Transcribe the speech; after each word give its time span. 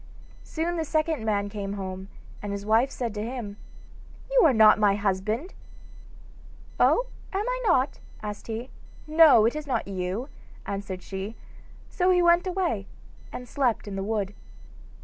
Soon 0.43 0.77
the 0.77 0.83
second 0.83 1.23
man 1.25 1.47
came 1.47 1.73
home, 1.73 2.07
and 2.41 2.51
his 2.51 2.65
wife 2.65 2.89
said 2.89 3.13
to 3.13 3.21
him: 3.23 3.57
'You 4.31 4.41
are 4.45 4.51
not 4.51 4.79
my 4.79 4.95
husband!' 4.95 5.53
'Oh, 6.79 7.05
am 7.31 7.47
I 7.47 7.63
not?' 7.67 7.99
asked 8.23 8.47
he. 8.47 8.71
'No, 9.05 9.45
it 9.45 9.55
is 9.55 9.67
not 9.67 9.87
you,' 9.87 10.27
answered 10.65 11.03
she, 11.03 11.35
so 11.87 12.09
he 12.09 12.19
went 12.23 12.47
away 12.47 12.87
and 13.31 13.47
slept 13.47 13.87
in 13.87 13.95
the 13.95 14.01
wood. 14.01 14.33